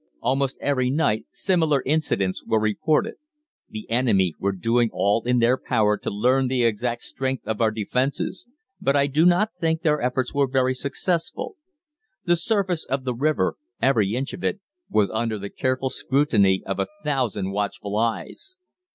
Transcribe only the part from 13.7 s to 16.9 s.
every inch of it, was under the careful scrutiny of a